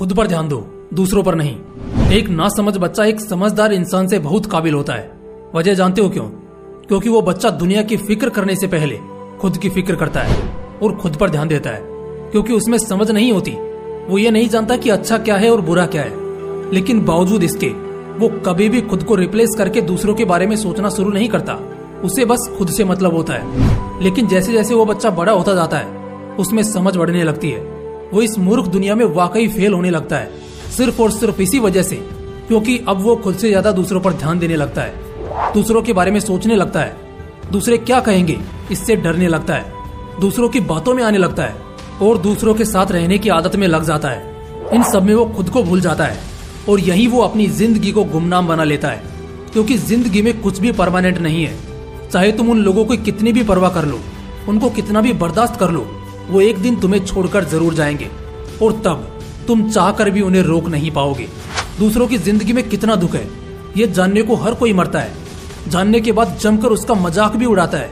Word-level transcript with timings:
खुद 0.00 0.12
पर 0.12 0.26
ध्यान 0.26 0.48
दो, 0.48 0.88
दूसरों 0.94 1.22
पर 1.22 1.34
नहीं। 1.34 1.56
एक 2.12 2.28
नासमझ 2.28 2.76
बच्चा 2.76 3.04
एक 3.04 3.20
समझदार 3.20 3.72
इंसान 3.72 4.08
से 4.08 4.18
बहुत 4.18 4.46
काबिल 4.46 4.74
होता 4.74 4.92
है। 4.92 5.12
वजह 5.54 5.74
जानते 5.74 6.02
हो 6.02 6.08
क्यों? 6.08 6.24
क्योंकि 6.88 7.08
वो 7.08 7.22
बच्चा 7.22 7.50
दुनिया 7.50 7.82
की 7.82 7.96
फ़िक्र 7.96 8.28
करने 8.28 8.56
से 8.56 8.66
पहले 8.66 8.98
खुद 9.40 9.56
की 9.56 9.68
फ़िक्र 9.68 9.96
करता 9.96 10.20
है 10.20 10.56
और 10.82 10.96
खुद 10.96 11.16
पर 11.16 11.30
ध्यान 11.30 11.48
देता 11.48 11.70
है। 11.70 11.80
क्योंकि 12.30 12.52
उसमें 12.52 12.78
समझ 12.78 13.10
नहीं 13.10 13.32
होती। 13.32 13.50
वो 14.08 14.18
ये 14.18 14.30
नहीं 14.30 14.48
जानता 14.48 14.76
कि 14.76 14.90
अच्छा 14.90 15.18
क्या 15.18 15.36
है 15.36 15.50
और 15.50 15.60
बुरा 15.60 15.86
क्या 15.86 16.02
है। 16.02 16.12
लेकिन 16.74 17.04
बावजूद 17.04 17.42
इसके, 17.42 17.68
वो 18.18 18.40
कभी 18.40 18.68
भी 18.68 18.80
खुद 18.80 19.02
को 19.02 19.14
रिप्लेस 19.14 19.48
करके 19.58 19.80
दूसरों 19.80 20.14
के 20.14 20.24
बारे 20.24 20.46
में 20.46 20.56
सोचना 20.56 20.88
शुरू 20.88 21.10
नहीं 21.10 21.28
करता। 21.28 21.58
उसे 22.04 22.24
बस 22.24 22.50
खुद 22.58 22.68
से 22.68 22.84
मतलब 22.84 23.14
होता 23.14 23.34
है। 23.34 23.44
लेकिन 24.02 24.28
जैसे 24.28 24.52
जैसे 24.52 24.74
वो 24.74 24.84
बच्चा 24.84 25.10
बड़ा 25.10 25.32
होता 25.32 25.54
जाता 25.54 25.76
है, 25.76 25.86
उसमें 26.38 26.62
समझ 26.62 26.96
बढ़ने 26.96 27.24
लगती 27.24 27.50
है। 27.50 27.79
वो 28.14 28.22
इस 28.22 28.38
मूर्ख 28.38 28.66
दुनिया 28.66 28.94
में 28.94 29.04
वाकई 29.04 29.48
फेल 29.48 29.72
होने 29.72 29.90
लगता 29.90 30.16
है। 30.16 30.30
सिर्फ़ 30.76 31.02
और 31.02 31.10
सिर्फ़ 31.10 31.40
इसी 31.42 31.58
वजह 31.58 31.82
से, 31.82 31.96
क्योंकि 32.48 32.78
अब 32.88 33.02
वो 33.02 33.16
खुद 33.16 33.36
से 33.36 33.48
ज़्यादा 33.48 33.72
दूसरों 33.72 34.00
पर 34.00 34.12
ध्यान 34.12 34.38
देने 34.38 34.56
लगता 34.56 34.82
है। 34.82 35.52
दूसरों 35.54 35.82
के 35.82 35.92
बारे 35.92 36.10
में 36.10 36.20
सोचने 36.20 36.56
लगता 36.56 36.80
है। 36.80 36.96
दूसरे 37.52 37.78
क्या 37.78 38.00
कहेंगे, 38.00 38.38
इससे 38.72 38.96
डरने 38.96 39.28
लगता 39.28 39.54
है। 39.54 40.20
दूसरों 40.20 40.48
की 40.48 40.60
बातों 40.60 40.94
में 40.94 41.02
आने 41.04 41.18
लगता 41.18 41.44
है 41.44 41.54
और 42.02 42.18
दूसरों 42.18 42.54
के 42.54 42.64
साथ 42.64 42.92
रहने 42.92 43.18
की 43.18 43.28
आदत 43.28 43.56
में 43.56 43.66
लग 43.68 43.84
जाता 43.84 44.08
है। 44.08 44.74
इन 44.74 44.82
सब 44.82 45.02
में 45.02 45.14
वो 45.14 45.24
खुद 45.26 45.48
को 45.48 45.62
भूल 45.62 45.80
जाता 45.80 46.04
है 46.04 46.18
और 46.68 46.80
यही 46.80 47.06
वो 47.06 47.20
अपनी 47.20 47.46
ज़िंदगी 47.48 47.92
को 47.92 48.04
गुमनाम 48.04 48.46
बना 48.46 48.64
लेता 48.64 48.88
है। 48.88 49.02
क्योंकि 49.52 49.76
ज़िंदगी 49.78 50.22
में 50.22 50.40
कुछ 50.40 50.58
भी 50.58 50.72
परमानेंट 50.72 51.18
नहीं 51.18 51.44
है। 51.44 51.54
चाहे 52.10 52.32
तुम 52.32 52.50
उन 52.50 52.58
लोगों 52.58 52.84
को 52.84 52.96
कितनी 52.96 53.32
भी 53.32 53.42
परवाह 53.42 53.70
कर 53.70 53.84
लो, 53.84 54.00
उनको 54.48 54.70
कितना 54.70 55.00
भी 55.00 55.12
बर्दाश्त 55.12 55.58
कर 55.60 55.70
लो 55.70 55.80
वो 56.30 56.40
एक 56.40 56.58
दिन 56.58 56.80
तुम्हें 56.80 57.04
छोड़कर 57.06 57.44
ज़रूर 57.44 57.74
जाएँगे। 57.74 58.10
और 58.62 58.72
तब 58.84 59.06
तुम 59.48 59.68
चाह 59.70 59.90
कर 59.92 60.10
भी 60.10 60.20
उन्हें 60.20 60.42
रोक 60.42 60.68
नहीं 60.68 60.90
पाओगे। 60.90 61.28
दूसरों 61.78 62.06
की 62.06 62.18
ज़िंदगी 62.18 62.52
में 62.52 62.68
कितना 62.68 62.96
दुख 62.96 63.14
है। 63.14 63.28
ये 63.76 63.86
जानने 63.88 64.22
को 64.22 64.34
हर 64.34 64.54
कोई 64.54 64.72
मरता 64.72 64.98
है। 64.98 65.14
जानने 65.68 66.00
के 66.00 66.12
बाद 66.12 66.36
जमकर 66.40 66.68
उसका 66.68 66.94
मज़ाक 66.96 67.36
भी 67.36 67.46
उड़ाता 67.46 67.78
है। 67.78 67.90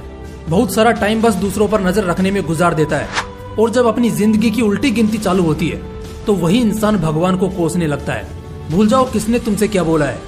बहुत 0.49 0.75
सारा 0.75 0.91
टाइम 0.93 1.23
बस 1.23 1.35
दूसरों 1.35 1.69
पर 1.69 1.81
नज़र 1.81 2.05
रखने 2.05 2.31
में 2.31 2.43
गुजार 2.43 2.75
देता 2.75 2.97
है। 2.97 3.27
और 3.59 3.71
जब 3.71 3.87
अपनी 3.87 4.11
ज़िंदगी 4.11 4.51
की 4.51 4.63
उल्टी 4.63 4.91
गिनती 4.91 5.19
चालू 5.19 5.43
होती 5.43 5.69
है 5.69 5.83
तो 6.27 6.35
वही 6.35 6.61
इंसान 6.61 6.97
भगवान 6.97 7.37
को 7.37 7.49
कोसने 7.49 7.87
लगता 7.87 8.13
है। 8.13 8.71
भूल 8.71 8.89
जाओ 8.89 9.11
किसने 9.11 9.39
तुमसे 9.39 9.69
क्या 9.69 9.83
बोला 9.85 10.05
है। 10.05 10.21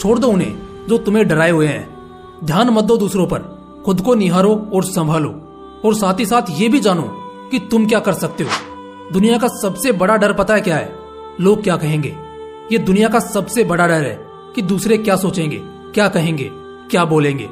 छोड़ 0.00 0.18
दो 0.18 0.28
उन्हें, 0.28 0.54
जो 0.88 0.98
तुम्हें 0.98 1.26
डराए 1.28 1.50
हुए 1.50 1.66
हैं। 1.66 1.88
ध्यान 2.44 2.70
मत 2.70 2.84
दो 2.84 2.96
दूसरों 2.96 3.26
पर। 3.26 3.38
खुद 3.86 4.00
को 4.00 4.14
निहारो 4.14 4.54
और 4.74 4.84
संभालो। 4.84 5.28
और 5.84 5.94
साथ 5.94 6.20
ही 6.20 6.26
साथ 6.26 6.50
ये 6.50 6.68
भी 6.68 6.80
जानो 6.80 7.02
कि 7.50 7.58
तुम 7.58 7.86
क्या 7.86 7.98
कर 7.98 8.12
सकते 8.12 8.44
हो? 8.44 8.50
दुनिया 9.12 9.38
का 9.38 9.48
सबसे 9.48 9.92
बड़ा 9.92 10.16
डर 10.16 10.32
पता 10.32 10.54
है 10.54 10.60
क्या 10.60 10.76
है? 10.76 10.94
लोग 11.40 11.62
क्या 11.62 11.76
कहेंगे? 11.76 12.16
ये 12.72 12.78
दुनिया 12.78 13.08
का 13.08 13.20
सबसे 13.20 13.64
बड़ा 13.64 13.86
डर 13.86 14.02
है 14.02 14.26
कि 14.54 14.62
दूसरे 14.62 14.98
क्या 14.98 15.16
सोचेंगे, 15.16 15.56
क्या 15.64 16.08
कहेंगे, 16.08 16.50
क्या 16.90 17.04
बोलेंगे। 17.04 17.48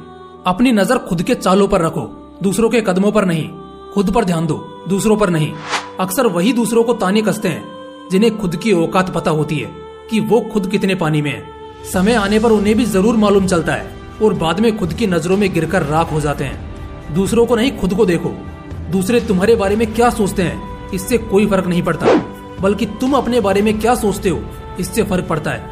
अपनी 0.46 0.72
नज़र 0.72 0.98
खुद 0.98 1.22
के 1.22 1.34
चालों 1.34 1.68
पर 1.68 1.80
रखो, 1.80 2.00
दूसरों 2.42 2.70
के 2.70 2.80
कदमों 2.80 3.12
पर 3.12 3.24
नहीं। 3.24 3.48
खुद 3.94 4.10
पर 4.10 4.24
ध्यान 4.24 4.46
दो, 4.46 4.84
दूसरों 4.88 5.16
पर 5.16 5.30
नहीं। 5.30 5.52
अक्सर 6.00 6.26
वही 6.26 6.52
दूसरों 6.52 6.84
को 6.84 6.92
ताने 6.92 7.22
कसते 7.22 7.48
हैं, 7.48 7.64
जिन्हें 8.10 8.38
खुद 8.38 8.56
की 8.56 8.72
औकात 8.72 9.10
पता 9.10 9.30
होती 9.30 9.58
है 9.58 9.74
कि 10.10 10.20
वो 10.20 10.40
खुद 10.40 10.66
कितने 10.66 10.94
पानी 10.94 11.22
में 11.22 11.30
है। 11.30 11.46
समय 11.92 12.14
आने 12.14 12.38
पर 12.38 12.52
उन्हें 12.52 12.76
भी 12.76 12.84
ज़रूर 12.84 13.16
मालूम 13.16 13.46
चलता 13.46 13.72
है 13.72 13.96
और 14.22 14.34
बाद 14.34 14.60
में 14.60 14.76
खुद 14.78 14.92
की 14.92 15.06
नज़रों 15.06 15.36
में 15.36 15.52
गिरकर 15.52 15.82
राख 15.82 16.12
हो 16.12 16.20
जाते 16.20 16.44
हैं। 16.44 17.14
दूसरों 17.14 17.46
को 17.46 17.56
नहीं, 17.56 17.78
खुद 17.78 17.94
को 17.94 18.06
देखो। 18.06 18.34
दूसरे 18.90 19.20
तुम्हारे 19.20 19.54
बारे 19.54 19.76
में 19.76 19.94
क्या 19.94 20.10
सोचते 20.10 20.42
हैं? 20.42 20.90
इससे 20.90 21.18
कोई 21.18 21.46
फ़र्क 21.46 21.66
नहीं 21.66 21.82
पड़ता। 21.82 22.06
बल्कि 22.60 22.86
तुम 22.86 23.12
अपने 23.12 23.40
बारे 23.40 23.62
में 23.62 23.80
क्या 23.80 23.94
सोचते 23.94 24.28
हो? 24.28 24.42
इससे 24.80 25.02
फ़र्क 25.02 25.24
पड़ता 25.24 25.50
है। 25.50 25.70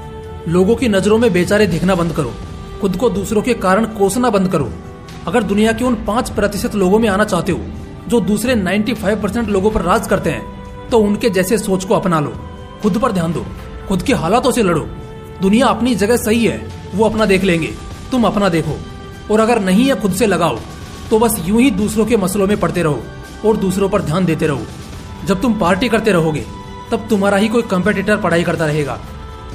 लोगों 0.49 0.77
की 0.77 0.89
नज़रों 0.89 1.19
में 1.19 1.33
बेचारे 1.33 1.67
दिखना 1.67 1.95
बंद 1.95 2.13
करो। 2.13 2.33
खुद 2.81 2.97
को 2.97 3.11
दूसरों 3.11 3.43
के 3.43 3.55
कारण 3.55 3.85
कोसना 3.85 4.31
बंद 4.31 4.49
करो। 4.49 4.71
अगर 5.27 5.43
दुनिया 5.43 5.73
के 5.73 5.85
उन 5.85 5.95
पाँच 5.95 6.31
प्रतिशत 6.31 6.75
लोगों 6.75 6.99
में 6.99 7.09
आना 7.09 7.25
चाहते 7.25 7.53
हो, 7.53 7.61
जो 8.09 8.21
दूसरे 8.21 8.55
95 8.55 9.17
परसेंट 9.17 9.49
लोगों 9.49 9.71
पर 9.71 9.83
राज 9.83 10.07
करते 10.07 10.31
हैं 10.31 10.55
तो 10.89 10.99
उनके 10.99 11.31
जैसे 11.31 11.59
सोच 11.59 11.85
को 11.85 11.95
अपना 11.95 12.21
लो। 12.21 12.33
खुद 12.83 12.99
पर 12.99 13.13
ध्यान 13.13 13.33
दो। 13.33 13.47
खुद 13.89 14.03
के 14.03 14.13
हालातों 14.13 14.51
से 14.51 14.63
लड़ो। 14.63 14.87
दुनिया 15.43 15.67
अपनी 15.67 15.95
जगह 15.95 16.17
सही 16.17 16.47
है, 16.47 16.71
वो 16.95 17.05
अपना 17.05 17.27
देख 17.27 17.45
लेंगे। 17.45 17.75
तुम 18.11 18.25
अपना 18.25 18.49
देखो। 18.49 18.79
और 19.31 19.41
अगर 19.41 19.61
नहीं 19.61 19.85
है 19.85 20.01
खुद 20.01 20.13
से 20.13 20.27
लगाओ 20.27 20.59
तो 21.15 21.19
बस 21.19 21.35
यूँ 21.47 21.61
ही 21.61 21.71
दूसरों 21.71 22.05
के 22.07 22.17
मसलों 22.17 22.47
में 22.47 22.57
पड़ते 22.61 22.83
रहो 22.83 23.03
और 23.47 23.57
दूसरों 23.57 23.89
पर 23.89 24.03
ध्यान 24.03 24.25
देते 24.25 24.47
रहो। 24.47 24.63
जब 25.27 25.41
तुम 25.41 25.53
पार्टी 25.59 25.89
करते 25.89 26.13
रहोगे, 26.13 26.41
तब 26.91 27.07
तुम्हारा 27.11 27.37
ही 27.37 27.49
कोई 27.49 27.63
कंपेटिटर 27.63 28.17
पढ़ाई 28.17 28.43
करता 28.43 28.67
रहेगा। 28.67 28.99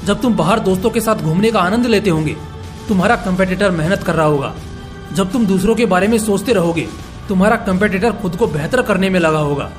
जब 0.05 0.21
तुम 0.21 0.35
बाहर 0.35 0.59
दोस्तों 0.59 0.89
के 0.89 1.01
साथ 1.01 1.15
घूमने 1.15 1.51
का 1.51 1.59
आनंद 1.59 1.85
लेते 1.85 2.09
होंगे, 2.09 2.35
तुम्हारा 2.87 3.15
कंपेटिटर 3.15 3.71
मेहनत 3.71 4.03
कर 4.03 4.15
रहा 4.15 4.25
होगा। 4.25 4.53
जब 5.13 5.31
तुम 5.31 5.45
दूसरों 5.45 5.75
के 5.75 5.85
बारे 5.85 6.07
में 6.07 6.17
सोचते 6.19 6.53
रहोगे, 6.53 6.87
तुम्हारा 7.29 7.55
कंपेटिटर 7.65 8.11
खुद 8.11 8.35
को 8.35 8.47
बेहतर 8.47 8.81
करने 8.81 9.09
में 9.09 9.19
लगा 9.19 9.39
होगा। 9.41 9.69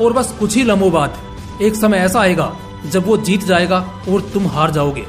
और 0.00 0.12
बस 0.12 0.34
कुछ 0.40 0.56
ही 0.56 0.64
लम्हों 0.64 0.92
बाद, 0.92 1.18
एक 1.62 1.76
समय 1.76 1.98
ऐसा 1.98 2.20
आएगा, 2.20 2.52
जब 2.90 3.06
वो 3.06 3.16
जीत 3.22 3.44
जाएगा 3.44 3.84
और 4.08 4.30
तुम 4.34 4.48
हार 4.48 4.70
जाओगे। 4.70 5.06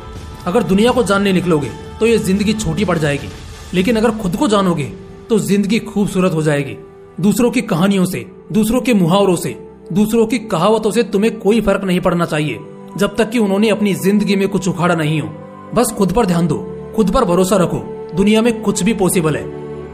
अगर 0.47 0.63
दुनिया 0.66 0.91
को 0.91 1.03
जानने 1.03 1.34
निकलोगे 1.34 1.72
तो 2.00 2.06
ये 2.06 2.17
ज़िंदगी 2.19 2.53
छोटी 2.56 2.85
पड़ 2.85 2.97
जाएगी। 2.97 3.29
लेकिन 3.73 3.96
अगर 3.96 4.17
खुद 4.17 4.35
को 4.35 4.47
जानोगे 4.47 4.91
तो 5.29 5.40
ज़िंदगी 5.40 5.79
खूबसूरत 5.79 6.34
हो 6.34 6.41
जाएगी। 6.41 6.78
दूसरों 7.22 7.51
की 7.51 7.62
कहानियों 7.62 8.06
से, 8.06 8.25
दूसरों 8.51 8.81
के 8.81 8.94
मुहावरों 8.94 9.35
से, 9.35 9.50
दूसरों 9.94 10.25
की 10.28 10.38
कहावतों 10.40 10.91
से 10.91 11.03
तुम्हें 11.03 11.40
कोई 11.40 11.62
फ़र्क 11.62 11.84
नहीं 11.84 12.00
पड़ना 12.00 12.25
चाहिए, 12.25 12.59
जब 12.97 13.16
तक 13.16 13.29
कि 13.29 13.40
उन्होंने 13.40 13.69
अपनी 13.69 13.94
ज़िंदगी 13.94 14.35
में 14.35 14.47
कुछ 14.47 14.67
उखाड़ा 14.67 14.95
नहीं 14.95 15.22
हो। 15.22 15.28
बस 15.75 15.94
खुद 15.97 16.12
पर 16.12 16.25
ध्यान 16.25 16.47
दो, 16.47 16.57
खुद 16.95 17.12
पर 17.12 17.25
भरोसा 17.25 17.57
रखो। 17.57 17.79
दुनिया 18.16 18.41
में 18.41 18.62
कुछ 18.62 18.84
भी 18.84 18.94
पॉसिबल 18.94 19.35
है। 19.35 19.44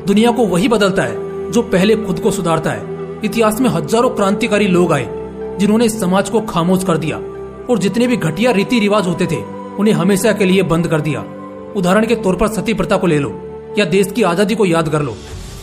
दुनिया 0.05 0.31
को 0.31 0.45
वही 0.45 0.67
बदलता 0.67 1.03
है, 1.03 1.51
जो 1.51 1.61
पहले 1.61 1.95
खुद 1.95 2.19
को 2.19 2.31
सुधारता 2.31 2.71
है। 2.71 3.21
इतिहास 3.25 3.61
में 3.61 3.69
हज़ारों 3.69 4.09
क्रांतिकारी 4.09 4.67
लोग 4.67 4.93
आए, 4.93 5.07
जिन्होंने 5.59 5.89
समाज 5.89 6.29
को 6.29 6.41
खामोश 6.41 6.83
कर 6.83 6.97
दिया, 6.97 7.17
और 7.69 7.79
जितने 7.79 8.07
भी 8.07 8.17
घटिया 8.17 8.51
रीति 8.51 8.79
रिवाज 8.79 9.07
होते 9.07 9.25
थे, 9.25 9.41
उन्हें 9.79 9.93
हमेशा 9.93 10.31
के 10.31 10.45
लिए 10.45 10.63
बंद 10.63 10.87
कर 10.87 11.01
दिया। 11.01 11.25
उदाहरण 11.75 12.05
के 12.05 12.15
तौर 12.15 12.35
पर 12.35 12.47
सती 12.47 12.73
प्रथा 12.73 12.97
को 12.97 13.07
ले 13.07 13.19
लो। 13.19 13.44
या 13.77 13.85
देश 13.85 14.11
की 14.11 14.23
आज़ादी 14.23 14.55
को 14.55 14.65
याद 14.65 14.89
कर 14.89 15.01
लो। 15.01 15.15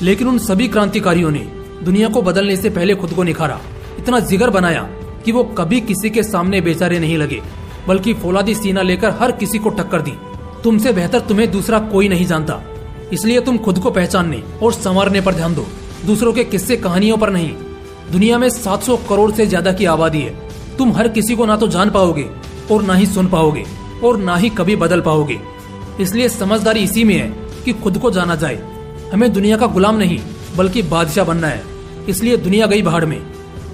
लेकिन 0.02 0.28
उन 0.28 0.38
सभी 0.38 0.68
क्रांतिकारियों 0.68 1.30
ने 1.30 1.46
दुनिया 1.82 2.08
को 2.08 2.22
बदलने 2.22 2.56
से 2.56 2.70
पहले 2.70 2.94
खुद 2.94 3.12
को 3.12 3.22
निखारा, 3.22 3.60
इतना 3.98 4.20
जिगर 4.20 4.50
बनाया 4.50 4.82
कि 5.24 5.32
वो 5.32 5.44
कभी 5.44 5.80
किसी 5.80 6.10
के 6.10 6.22
सामने 6.22 6.60
बेचारे 6.60 6.98
नहीं 6.98 7.16
लगे, 7.18 7.40
बल्कि 7.88 8.14
फौलादी 8.14 8.54
सीना 8.54 8.82
लेकर 8.82 9.10
हर 9.10 9.32
किसी 9.32 9.58
को 9.58 9.70
टक्कर 9.70 10.02
दी। 10.02 10.12
तुमसे 10.64 10.92
बेहतर 10.92 11.20
तुम्हें 11.20 11.50
दूसरा 11.50 11.78
कोई 11.78 12.08
नहीं 12.08 12.26
जानता। 12.26 12.62
इसलिए 13.12 13.40
तुम 13.40 13.58
खुद 13.58 13.78
को 13.78 13.90
पहचानने 13.90 14.42
और 14.62 14.72
संवारने 14.72 15.20
पर 15.20 15.34
ध्यान 15.34 15.54
दो। 15.54 15.66
दूसरों 16.06 16.32
के 16.32 16.44
किस्से 16.44 16.76
कहानियों 16.76 17.16
पर 17.16 17.30
नहीं। 17.30 17.52
दुनिया 18.12 18.38
में 18.38 18.48
700 18.48 18.96
करोड़ 19.08 19.30
से 19.32 19.46
ज़्यादा 19.46 19.72
की 19.72 19.84
आबादी 19.84 20.20
है। 20.20 20.34
तुम 20.78 20.92
हर 20.92 21.08
किसी 21.08 21.34
को 21.36 21.46
ना 21.46 21.56
तो 21.56 21.68
जान 21.68 21.90
पाओगे, 21.90 22.26
और 22.70 22.82
ना 22.82 22.94
ही 22.94 23.06
सुन 23.06 23.28
पाओगे, 23.28 23.64
और 24.04 24.16
ना 24.16 24.36
ही 24.36 24.48
कभी 24.50 24.76
बदल 24.76 25.00
पाओगे। 25.00 25.38
इसलिए 26.00 26.28
समझदारी 26.28 26.80
इसी 26.80 27.04
में 27.04 27.14
है 27.14 27.41
कि 27.64 27.72
खुद 27.74 27.98
को 27.98 28.10
जाना 28.10 28.34
जाए। 28.36 28.60
हमें 29.12 29.32
दुनिया 29.32 29.56
का 29.56 29.66
गुलाम 29.68 29.96
नहीं, 29.96 30.18
बल्कि 30.56 30.82
बादशाह 30.84 31.24
बनना 31.24 31.48
है। 31.48 31.62
इसलिए 32.08 32.36
दुनिया 32.38 32.66
गई 32.66 32.82
बाहर 32.82 33.06
में। 33.06 33.20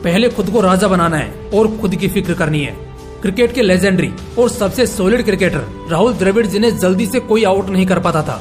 पहले 0.05 0.29
खुद 0.29 0.51
को 0.51 0.61
राजा 0.61 0.89
बनाना 0.89 1.17
है 1.17 1.51
और 1.51 1.77
खुद 1.79 1.95
की 1.95 2.09
फ़िक्र 2.09 2.35
करनी 2.35 2.61
है। 2.61 2.77
क्रिकेट 3.23 3.53
के 3.53 3.63
लेजेंडरी 3.63 4.11
और 4.39 4.49
सबसे 4.49 4.87
सोलिड 4.87 5.25
क्रिकेटर 5.25 5.65
राहुल 5.91 6.13
द्रविड़ 6.15 6.47
जिन्हें 6.47 6.77
जल्दी 6.79 7.07
से 7.07 7.21
कोई 7.23 7.45
आउट 7.45 7.69
नहीं 7.69 7.87
कर 7.87 7.99
पाता 8.01 8.23
था। 8.23 8.41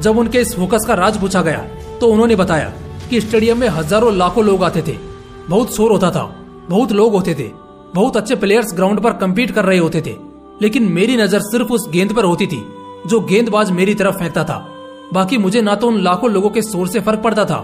जब 0.00 0.18
उनके 0.18 0.38
इस 0.38 0.54
फोकस 0.54 0.84
का 0.86 0.94
राज 0.94 1.20
पूछा 1.20 1.42
गया 1.42 1.58
तो 2.00 2.06
उन्होंने 2.06 2.36
बताया 2.36 2.72
कि 3.10 3.20
स्टेडियम 3.20 3.58
में 3.58 3.68
हज़ारों 3.68 4.14
लाखों 4.14 4.44
लोग 4.44 4.64
आते 4.64 4.82
थे। 4.82 4.96
बहुत 5.48 5.74
शोर 5.76 5.90
होता 5.90 6.10
था, 6.10 6.24
बहुत 6.68 6.92
लोग 6.92 7.12
होते 7.12 7.34
थे, 7.34 7.50
बहुत 7.94 8.16
अच्छे 8.16 8.36
प्लेयर्स 8.36 8.74
ग्राउंड 8.74 9.00
पर 9.00 9.12
कम्पीट 9.14 9.50
कर 9.50 9.64
रहे 9.64 9.78
होते 9.78 10.00
थे। 10.02 10.14
लेकिन 10.62 10.88
मेरी 10.92 11.16
नज़र 11.16 11.40
सिर्फ़ 11.42 11.72
उस 11.72 11.88
गेंद 11.90 12.12
पर 12.12 12.24
होती 12.24 12.46
थी, 12.46 12.62
जो 13.06 13.20
गेंदबाज 13.22 13.70
मेरी 13.70 13.94
तरफ़ 13.94 14.14
फेंकता 14.14 14.44
था। 14.44 14.56
बाकी 15.12 15.38
मुझे 15.38 15.60
ना 15.62 15.74
तो 15.74 15.86
उन 15.86 16.00
लाखों 16.00 16.30
लोगों 16.30 16.50
के 16.50 16.62
शोर 16.62 16.88
से 16.88 17.00
फ़र्क 17.00 17.20
पड़ता 17.20 17.44
था, 17.44 17.58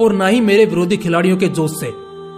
और 0.00 0.12
ना 0.12 0.26
ही 0.26 0.40
मेरे 0.40 0.64
विरोधी 0.64 0.96
खिलाड़ियों 0.96 1.36
के 1.36 1.48
जोश 1.48 1.70
से। 1.70 1.92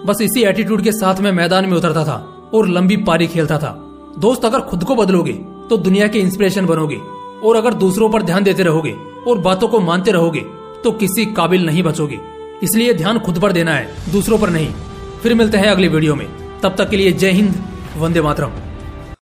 बस 0.06 0.20
इसी 0.22 0.42
एटीट्यूड 0.42 0.82
के 0.82 0.92
साथ 0.92 1.20
मैं 1.20 1.32
मैदान 1.32 1.66
में 1.66 1.76
उतरता 1.76 2.04
था, 2.04 2.16
और 2.54 2.68
लंबी 2.68 2.96
पारी 2.96 3.26
खेलता 3.26 3.58
था। 3.58 3.70
दोस्त 4.18 4.44
अगर 4.44 4.60
खुद 4.60 4.84
को 4.84 4.94
बदलोगे 4.94 5.32
तो 5.70 5.76
दुनिया 5.76 6.08
के 6.08 6.18
इंस्पिरेशन 6.18 6.66
बनोगे, 6.66 6.98
और 7.44 7.56
अगर 7.56 7.74
दूसरों 7.74 8.10
पर 8.10 8.22
ध्यान 8.22 8.44
देते 8.44 8.62
रहोगे, 8.62 8.94
और 9.26 9.38
बातों 9.38 9.68
को 9.68 9.80
मानते 9.80 10.10
रहोगे 10.10 10.40
तो 10.84 10.90
किसी 10.92 11.26
काबिल 11.26 11.66
नहीं 11.66 11.82
बचोगे। 11.82 12.18
इसलिए 12.62 12.94
ध्यान 12.94 13.18
खुद 13.18 13.38
पर 13.38 13.52
देना 13.52 13.74
है, 13.74 14.12
दूसरों 14.12 14.38
पर 14.38 14.50
नहीं। 14.50 14.68
फिर 15.22 15.34
मिलते 15.34 15.58
हैं 15.58 15.66
अगली 15.66 15.88
वीडियो 15.88 16.14
में। 16.14 16.26
तब 16.62 16.74
तक 16.78 16.90
के 16.90 16.96
लिए 16.96 17.12
जय 17.12 17.30
हिंद, 17.30 17.54
वंदे 17.96 18.20
मातरम। 18.22 18.50